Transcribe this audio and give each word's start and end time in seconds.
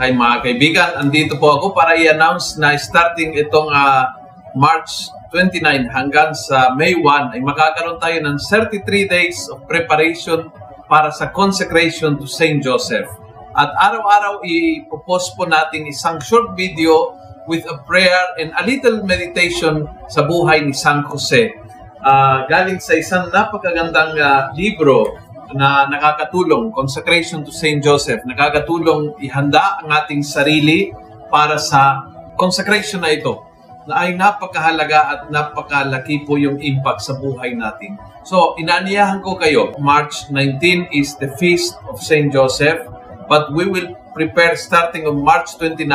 Ay 0.00 0.16
mga 0.16 0.40
kaibigan, 0.40 0.90
andito 0.96 1.36
po 1.36 1.60
ako 1.60 1.76
para 1.76 1.92
i-announce 2.00 2.56
na 2.56 2.72
starting 2.80 3.36
itong 3.36 3.68
ah, 3.68 4.08
March 4.56 5.12
29 5.28 5.92
hanggang 5.92 6.32
sa 6.32 6.72
May 6.72 6.96
1 6.96 7.36
ay 7.36 7.40
makakaroon 7.44 8.00
tayo 8.00 8.16
ng 8.24 8.36
33 8.40 8.88
days 9.04 9.52
of 9.52 9.68
preparation 9.68 10.48
para 10.88 11.12
sa 11.12 11.28
consecration 11.28 12.16
to 12.16 12.24
Saint 12.24 12.64
Joseph. 12.64 13.08
At 13.52 13.68
araw-araw 13.76 14.40
ipopost 14.48 15.36
po 15.36 15.44
natin 15.44 15.84
isang 15.84 16.24
short 16.24 16.56
video 16.56 17.12
with 17.44 17.68
a 17.68 17.76
prayer 17.84 18.40
and 18.40 18.48
a 18.56 18.64
little 18.64 19.04
meditation 19.04 19.84
sa 20.08 20.24
buhay 20.24 20.64
ni 20.64 20.72
San 20.72 21.04
Jose. 21.04 21.52
Ah, 22.00 22.48
galing 22.48 22.80
sa 22.80 22.96
isang 22.96 23.28
napakagandang 23.28 24.16
ah, 24.16 24.56
libro 24.56 25.20
na 25.54 25.88
nakakatulong, 25.88 26.72
Consecration 26.72 27.44
to 27.44 27.52
Saint 27.52 27.80
Joseph, 27.80 28.24
nakakatulong 28.24 29.16
ihanda 29.20 29.80
ang 29.80 29.88
ating 29.92 30.24
sarili 30.24 30.92
para 31.32 31.56
sa 31.56 32.08
consecration 32.36 33.00
na 33.00 33.12
ito 33.12 33.44
na 33.86 34.06
ay 34.06 34.14
napakahalaga 34.14 35.00
at 35.10 35.20
napakalaki 35.30 36.22
po 36.22 36.38
yung 36.38 36.58
impact 36.62 37.02
sa 37.02 37.18
buhay 37.18 37.54
natin. 37.56 37.98
So, 38.22 38.54
inaaniyahan 38.54 39.24
ko 39.24 39.34
kayo, 39.34 39.74
March 39.82 40.30
19 40.30 40.94
is 40.94 41.18
the 41.18 41.32
Feast 41.40 41.74
of 41.90 41.98
Saint 41.98 42.30
Joseph, 42.30 42.86
but 43.26 43.50
we 43.50 43.66
will 43.66 43.98
prepare 44.14 44.54
starting 44.54 45.08
on 45.10 45.18
March 45.18 45.58
29 45.58 45.88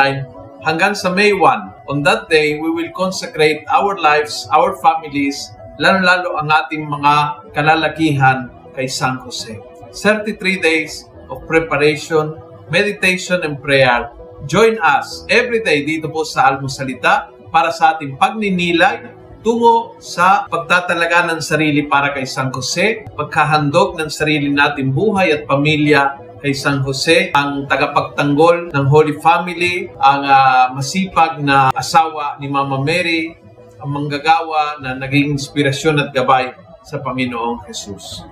hanggang 0.67 0.97
sa 0.97 1.07
May 1.13 1.31
1. 1.31 1.87
On 1.87 2.03
that 2.03 2.27
day, 2.27 2.59
we 2.59 2.67
will 2.67 2.91
consecrate 2.91 3.63
our 3.71 3.95
lives, 3.95 4.49
our 4.51 4.75
families, 4.83 5.55
lalo-lalo 5.79 6.35
ang 6.41 6.49
ating 6.49 6.83
mga 6.83 7.13
kalalakihan 7.53 8.51
kay 8.77 8.85
San 8.85 9.17
Jose. 9.25 9.57
33 9.89 10.61
days 10.61 11.09
of 11.33 11.41
preparation, 11.49 12.37
meditation, 12.69 13.41
and 13.41 13.57
prayer. 13.57 14.13
Join 14.45 14.77
us 14.77 15.25
every 15.25 15.65
day 15.65 15.81
dito 15.81 16.13
po 16.13 16.21
sa 16.21 16.53
Almusalita 16.53 17.33
para 17.49 17.73
sa 17.73 17.97
ating 17.97 18.21
pagninilay 18.21 19.17
tungo 19.41 19.95
sa 20.03 20.43
pagtatalaga 20.45 21.31
ng 21.31 21.41
sarili 21.41 21.87
para 21.87 22.11
kay 22.11 22.27
San 22.27 22.51
Jose, 22.51 23.07
pagkahandog 23.15 23.95
ng 23.95 24.11
sarili 24.11 24.51
nating 24.51 24.91
buhay 24.91 25.31
at 25.33 25.47
pamilya 25.47 26.19
kay 26.43 26.53
San 26.53 26.85
Jose, 26.85 27.33
ang 27.33 27.65
tagapagtanggol 27.65 28.69
ng 28.69 28.85
Holy 28.91 29.17
Family, 29.17 29.89
ang 29.97 30.21
ah, 30.21 30.69
masipag 30.75 31.41
na 31.41 31.73
asawa 31.73 32.37
ni 32.37 32.51
Mama 32.51 32.77
Mary, 32.83 33.33
ang 33.79 33.89
manggagawa 33.89 34.77
na 34.83 34.99
naging 34.99 35.33
inspirasyon 35.33 36.01
at 36.03 36.09
gabay 36.13 36.53
sa 36.85 37.01
Panginoong 37.01 37.65
Jesus. 37.71 38.27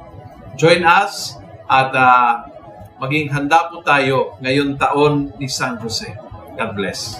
Join 0.56 0.88
us 0.88 1.36
at 1.68 1.92
ah, 1.92 2.48
maging 3.04 3.28
handa 3.28 3.68
po 3.68 3.84
tayo 3.84 4.40
ngayon 4.40 4.80
taon 4.80 5.36
ni 5.36 5.52
San 5.52 5.76
Jose. 5.84 6.08
God 6.56 6.72
bless. 6.80 7.20